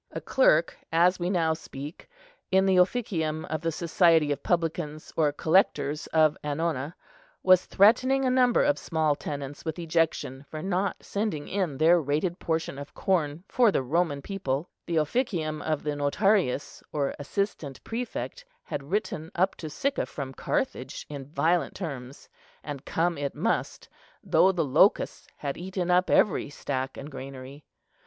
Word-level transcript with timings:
A 0.09 0.19
clerk, 0.19 0.75
as 0.91 1.19
we 1.19 1.29
now 1.29 1.53
speak, 1.53 2.07
in 2.49 2.65
the 2.65 2.77
Officium 2.77 3.45
of 3.45 3.61
the 3.61 3.71
society 3.71 4.31
of 4.31 4.41
publicans 4.41 5.13
or 5.15 5.31
collectors 5.31 6.07
of 6.07 6.35
annona 6.43 6.95
was 7.43 7.65
threatening 7.67 8.25
a 8.25 8.31
number 8.31 8.63
of 8.63 8.79
small 8.79 9.13
tenants 9.15 9.63
with 9.63 9.77
ejection 9.77 10.41
for 10.49 10.63
not 10.63 11.03
sending 11.03 11.47
in 11.47 11.77
their 11.77 12.01
rated 12.01 12.39
portion 12.39 12.79
of 12.79 12.95
corn 12.95 13.43
for 13.47 13.71
the 13.71 13.83
Roman 13.83 14.23
people:—the 14.23 14.95
Officium 14.97 15.61
of 15.61 15.83
the 15.83 15.91
Notarius, 15.95 16.81
or 16.91 17.13
assistant 17.19 17.79
prefect, 17.83 18.43
had 18.63 18.81
written 18.89 19.29
up 19.35 19.53
to 19.57 19.69
Sicca 19.69 20.07
from 20.07 20.33
Carthage 20.33 21.05
in 21.09 21.27
violent 21.27 21.75
terms; 21.75 22.27
and 22.63 22.85
come 22.85 23.19
it 23.19 23.35
must, 23.35 23.87
though 24.23 24.51
the 24.51 24.65
locusts 24.65 25.27
had 25.37 25.57
eaten 25.57 25.91
up 25.91 26.09
every 26.09 26.49
stack 26.49 26.97
and 26.97 27.11
granary. 27.11 27.63